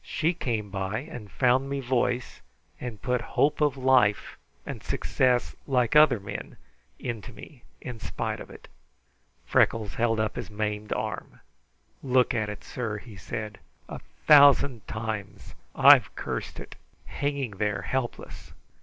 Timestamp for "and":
1.00-1.30, 2.80-3.02, 4.64-4.82